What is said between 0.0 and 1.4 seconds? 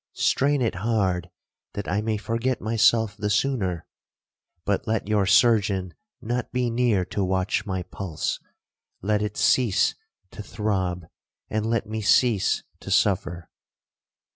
—strain it hard,